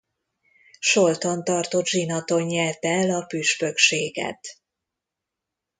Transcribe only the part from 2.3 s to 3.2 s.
nyerte el